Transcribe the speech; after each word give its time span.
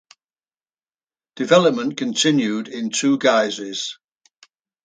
Development 1.35 1.95
continued 1.95 2.67
in 2.69 2.89
two 2.89 3.19
guises. 3.19 3.99